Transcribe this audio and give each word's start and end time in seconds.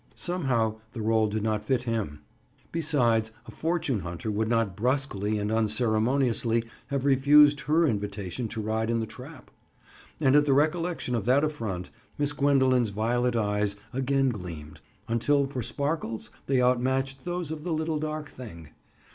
—Somehow 0.31 0.77
the 0.93 1.01
role 1.03 1.27
did 1.27 1.43
not 1.43 1.63
fit 1.63 1.83
him. 1.83 2.21
Besides, 2.71 3.29
a 3.45 3.51
fortune 3.51 3.99
hunter 3.99 4.31
would 4.31 4.47
not 4.47 4.75
bruskly 4.75 5.37
and 5.37 5.51
unceremoniously 5.51 6.63
have 6.87 7.05
refused 7.05 7.59
her 7.59 7.85
invitation 7.85 8.47
to 8.47 8.61
ride 8.61 8.89
in 8.89 8.99
the 8.99 9.05
trap. 9.05 9.51
And 10.19 10.35
at 10.35 10.47
the 10.47 10.53
recollection 10.55 11.13
of 11.13 11.25
that 11.25 11.43
affront, 11.43 11.91
Miss 12.17 12.33
Gwendoline's 12.33 12.89
violet 12.89 13.35
eyes 13.35 13.75
again 13.93 14.29
gleamed, 14.29 14.81
until 15.07 15.45
for 15.45 15.61
sparkles 15.61 16.31
they 16.47 16.59
out 16.59 16.81
matched 16.81 17.23
those 17.23 17.51
of 17.51 17.63
the 17.63 17.71
little 17.71 17.99
dark 17.99 18.27
thing. 18.27 18.69